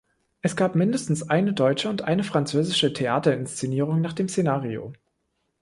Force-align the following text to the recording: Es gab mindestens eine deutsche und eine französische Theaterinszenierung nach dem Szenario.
Es 0.41 0.55
gab 0.55 0.73
mindestens 0.73 1.29
eine 1.29 1.53
deutsche 1.53 1.87
und 1.87 2.01
eine 2.01 2.23
französische 2.23 2.91
Theaterinszenierung 2.91 4.01
nach 4.01 4.13
dem 4.13 4.27
Szenario. 4.29 4.93